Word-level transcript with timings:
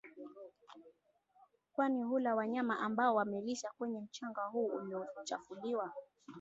kwani 1.73 2.03
hula 2.03 2.35
wanyama 2.35 2.79
ambao 2.79 3.15
wamelisha 3.15 3.69
kwenye 3.77 4.01
mchanga 4.01 4.41
huu 4.43 4.67
uliochafuliwa 4.67 5.93